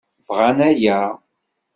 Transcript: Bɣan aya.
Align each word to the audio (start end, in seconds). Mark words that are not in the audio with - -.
Bɣan 0.27 0.57
aya. 0.69 0.99